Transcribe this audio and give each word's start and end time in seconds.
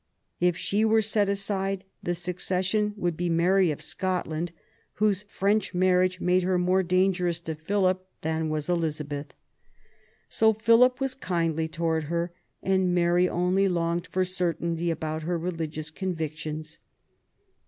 If 0.39 0.57
she 0.57 0.83
were 0.83 1.03
set 1.03 1.29
aside, 1.29 1.83
the 2.01 2.15
succession 2.15 2.95
would 2.97 3.15
be 3.15 3.29
Mary 3.29 3.71
Scotland, 3.77 4.51
whose 4.93 5.21
French 5.29 5.75
marriage 5.75 6.19
made 6.19 6.41
her 6.41 6.57
more 6.57 6.81
dangerous 6.81 7.39
to 7.41 7.53
Philip 7.53 8.03
than 8.21 8.49
was 8.49 8.67
Elizabeth. 8.67 9.27
So 10.27 10.53
Philipl 10.53 10.99
was 11.01 11.13
kindly 11.13 11.67
towards 11.67 12.07
her; 12.07 12.31
and 12.63 12.95
Mary 12.95 13.29
only 13.29 13.67
longed 13.69 14.07
for 14.07 14.25
certainty 14.25 14.89
about 14.89 15.21
her 15.21 15.37
religious 15.37 15.91
convictions. 15.91 16.79